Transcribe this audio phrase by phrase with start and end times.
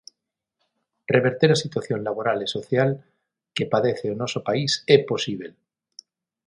[1.15, 2.89] Reverter a situación laboral e social
[3.55, 5.51] que padece o noso país é posíbel.